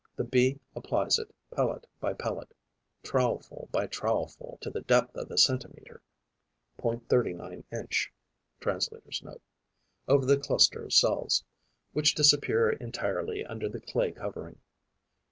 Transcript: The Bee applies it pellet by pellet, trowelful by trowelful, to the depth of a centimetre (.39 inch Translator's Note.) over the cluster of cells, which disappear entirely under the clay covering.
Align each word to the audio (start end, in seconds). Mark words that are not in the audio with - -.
The 0.15 0.23
Bee 0.23 0.59
applies 0.75 1.19
it 1.19 1.31
pellet 1.51 1.85
by 1.99 2.13
pellet, 2.15 2.55
trowelful 3.03 3.69
by 3.71 3.85
trowelful, 3.85 4.59
to 4.61 4.71
the 4.71 4.81
depth 4.81 5.15
of 5.15 5.29
a 5.29 5.37
centimetre 5.37 6.01
(.39 6.79 7.63
inch 7.71 8.11
Translator's 8.59 9.21
Note.) 9.21 9.43
over 10.07 10.25
the 10.25 10.39
cluster 10.39 10.83
of 10.85 10.91
cells, 10.91 11.43
which 11.93 12.15
disappear 12.15 12.71
entirely 12.71 13.45
under 13.45 13.69
the 13.69 13.79
clay 13.79 14.11
covering. 14.11 14.57